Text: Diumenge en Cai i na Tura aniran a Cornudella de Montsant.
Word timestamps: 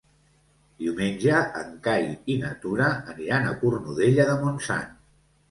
Diumenge 0.83 1.41
en 1.59 1.69
Cai 1.89 2.07
i 2.33 2.39
na 2.45 2.49
Tura 2.65 2.89
aniran 3.15 3.47
a 3.51 3.53
Cornudella 3.61 4.27
de 4.33 4.37
Montsant. 4.43 4.99